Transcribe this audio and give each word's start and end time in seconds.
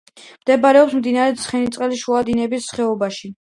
მდებარეობს 0.45 0.95
მდინარე 1.01 1.35
ცხენისწყლის 1.43 2.03
შუა 2.07 2.25
დინების 2.33 2.73
ხეობაში. 2.75 3.35